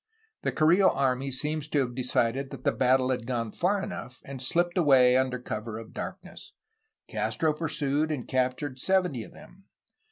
[0.41, 4.39] The Carrillo army seems to have decided that the battle had gone far enough, and
[4.39, 6.53] shpped away under cover of darkness.
[7.07, 9.65] Castro pursued, and captured seventy of them.